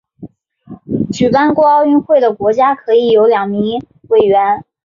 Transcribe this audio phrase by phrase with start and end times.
[1.13, 4.63] 举办过奥运会的国家可以有两名委员。